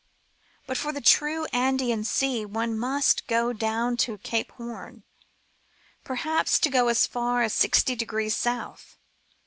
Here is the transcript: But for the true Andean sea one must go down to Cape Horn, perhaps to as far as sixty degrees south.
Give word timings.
But 0.65 0.77
for 0.79 0.91
the 0.91 0.99
true 0.99 1.45
Andean 1.53 2.03
sea 2.05 2.43
one 2.43 2.75
must 2.75 3.27
go 3.27 3.53
down 3.53 3.97
to 3.97 4.17
Cape 4.17 4.51
Horn, 4.53 5.03
perhaps 6.03 6.57
to 6.57 6.73
as 6.89 7.05
far 7.05 7.43
as 7.43 7.53
sixty 7.53 7.93
degrees 7.95 8.35
south. 8.35 8.97